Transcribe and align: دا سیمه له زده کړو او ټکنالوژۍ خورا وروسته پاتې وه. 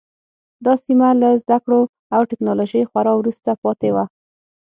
دا 0.65 0.73
سیمه 0.85 1.09
له 1.21 1.29
زده 1.43 1.57
کړو 1.63 1.81
او 2.15 2.21
ټکنالوژۍ 2.29 2.83
خورا 2.89 3.13
وروسته 3.17 3.49
پاتې 3.63 3.89
وه. 3.95 4.05